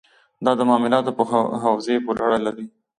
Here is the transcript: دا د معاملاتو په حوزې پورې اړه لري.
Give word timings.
دا 0.45 0.51
د 0.59 0.61
معاملاتو 0.69 1.11
په 1.17 1.23
حوزې 1.63 1.95
پورې 2.05 2.19
اړه 2.25 2.39
لري. 2.45 2.65